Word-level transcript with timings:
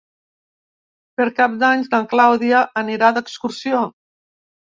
Per 1.19 1.27
Cap 1.39 1.57
d'Any 1.63 1.83
na 1.91 1.99
Clàudia 2.15 2.63
anirà 2.85 3.13
d'excursió. 3.19 3.85